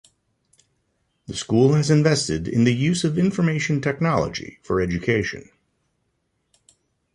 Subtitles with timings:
[1.27, 5.51] The school has invested in the use of Information Technology for education.